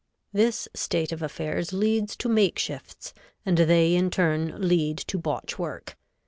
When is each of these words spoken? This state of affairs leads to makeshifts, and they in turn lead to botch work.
This 0.33 0.67
state 0.73 1.11
of 1.11 1.21
affairs 1.21 1.73
leads 1.73 2.15
to 2.15 2.27
makeshifts, 2.27 3.13
and 3.45 3.55
they 3.59 3.93
in 3.93 4.09
turn 4.09 4.59
lead 4.67 4.97
to 4.97 5.19
botch 5.19 5.59
work. 5.59 5.95